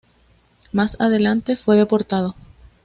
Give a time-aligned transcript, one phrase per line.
[0.71, 2.33] Más adelante fue deportado.